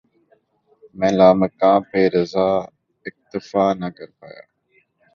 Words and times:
مَیں 0.97 1.13
لامکاں 1.17 1.77
پہ 1.89 2.01
رضاؔ، 2.13 2.49
اکتفا 3.07 3.65
نہ 3.79 3.89
کر 3.95 4.09
پایا 4.17 4.43